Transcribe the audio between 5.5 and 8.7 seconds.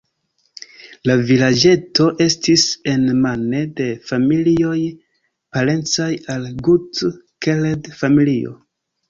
parencaj al Gut-Keled-familio.